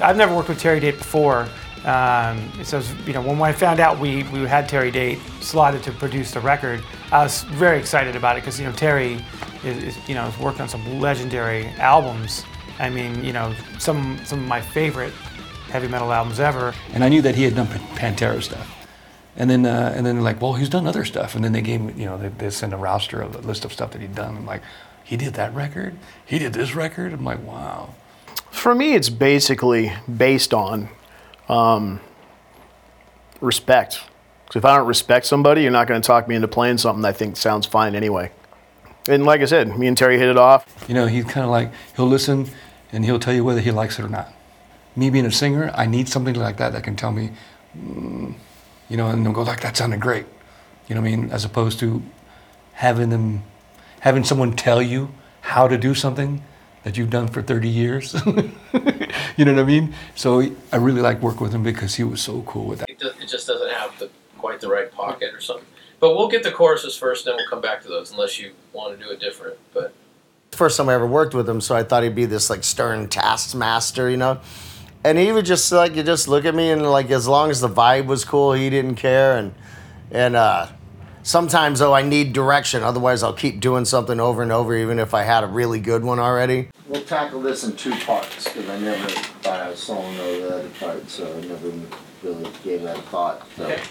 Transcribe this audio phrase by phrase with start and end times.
[0.00, 1.48] I've never worked with Terry Date before.
[1.84, 5.92] Um, so, you know, when I found out we, we had Terry Date slotted to
[5.92, 9.24] produce the record, I was very excited about it because, you know, Terry
[9.64, 12.44] is, is, you know, has worked on some legendary albums.
[12.78, 15.12] I mean, you know, some, some of my favorite
[15.70, 16.74] heavy metal albums ever.
[16.92, 18.76] And I knew that he had done Pantera stuff.
[19.36, 21.34] And then, uh, and then like, well, he's done other stuff.
[21.34, 23.72] And then they gave you know, they, they sent a roster of a list of
[23.72, 24.36] stuff that he'd done.
[24.36, 24.62] I'm like,
[25.02, 25.96] he did that record?
[26.26, 27.12] He did this record?
[27.12, 27.94] I'm like, wow.
[28.60, 30.90] For me, it's basically based on
[31.48, 31.98] um,
[33.40, 34.02] respect.
[34.44, 37.02] Because if I don't respect somebody, you're not going to talk me into playing something
[37.02, 38.30] I think sounds fine anyway.
[39.08, 40.84] And like I said, me and Terry hit it off.
[40.88, 42.50] You know, he's kind of like, he'll listen
[42.92, 44.30] and he'll tell you whether he likes it or not.
[44.94, 47.30] Me being a singer, I need something like that that can tell me,
[47.74, 48.34] mm,
[48.90, 50.26] you know, and they'll go like, that sounded great.
[50.86, 51.30] You know what I mean?
[51.30, 52.02] As opposed to
[52.74, 53.42] having them,
[54.00, 56.42] having someone tell you how to do something
[56.82, 58.14] that you've done for 30 years.
[59.36, 59.94] you know what I mean?
[60.14, 60.42] So
[60.72, 62.90] I really like working with him because he was so cool with that.
[62.90, 65.66] It, does, it just doesn't have the, quite the right pocket or something.
[65.98, 68.98] But we'll get the choruses first, then we'll come back to those, unless you want
[68.98, 69.58] to do it different.
[69.74, 69.92] But
[70.52, 73.08] first time I ever worked with him, so I thought he'd be this like stern
[73.08, 74.40] taskmaster, you know.
[75.04, 77.60] And he would just like you just look at me and like as long as
[77.60, 79.36] the vibe was cool, he didn't care.
[79.36, 79.54] And
[80.10, 80.68] and uh,
[81.22, 85.14] sometimes though I need direction, otherwise I'll keep doing something over and over, even if
[85.14, 86.68] I had a really good one already.
[86.88, 90.56] We'll tackle this in two parts because I never thought I was soloing over the
[90.56, 91.72] other part, so I never
[92.22, 93.46] really gave that a thought.
[93.56, 93.64] So.
[93.64, 93.82] Okay.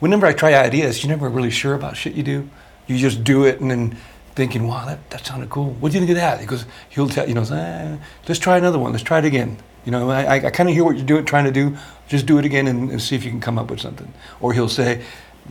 [0.00, 2.48] Whenever I try ideas, you're never really sure about shit you do.
[2.86, 3.96] You just do it and then
[4.34, 5.70] thinking, wow, that, that sounded cool.
[5.74, 6.40] What do you think of that?
[6.40, 7.96] He goes, he'll tell, you know, eh,
[8.28, 8.92] let's try another one.
[8.92, 9.56] Let's try it again.
[9.84, 11.76] You know, I, I kind of hear what you're doing, trying to do.
[12.08, 14.12] Just do it again and, and, see if you can come up with something.
[14.40, 15.02] Or he'll say,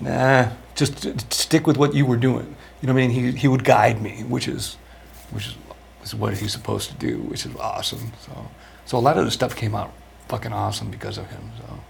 [0.00, 2.56] nah, just stick with what you were doing.
[2.80, 3.10] You know what I mean?
[3.10, 4.76] He, he would guide me, which is,
[5.30, 5.54] which is,
[6.02, 8.12] is what he's supposed to do, which is awesome.
[8.20, 8.50] So,
[8.86, 9.92] so a lot of the stuff came out
[10.28, 11.50] fucking awesome because of him.
[11.58, 11.80] So.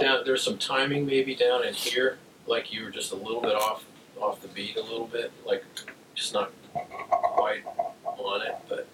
[0.00, 3.54] Now, there's some timing maybe down in here, like you were just a little bit
[3.54, 3.84] off,
[4.20, 5.64] off the beat a little bit, like
[6.14, 7.62] just not quite
[8.04, 8.86] on it, but.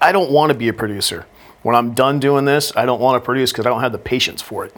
[0.00, 1.26] I don't want to be a producer
[1.62, 3.98] when I'm done doing this, I don't want to produce because I don't have the
[3.98, 4.74] patience for it.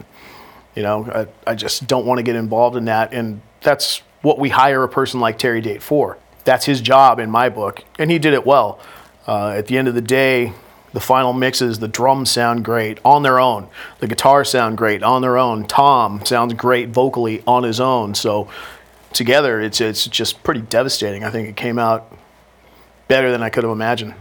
[0.75, 3.13] You know, I, I just don't want to get involved in that.
[3.13, 6.19] And that's what we hire a person like Terry Date for.
[6.45, 7.83] That's his job in my book.
[7.99, 8.79] And he did it well.
[9.27, 10.53] Uh, at the end of the day,
[10.93, 13.69] the final mixes, the drums sound great on their own.
[13.99, 15.67] The guitars sound great on their own.
[15.67, 18.15] Tom sounds great vocally on his own.
[18.15, 18.49] So
[19.13, 21.25] together, it's, it's just pretty devastating.
[21.25, 22.13] I think it came out
[23.09, 24.15] better than I could have imagined.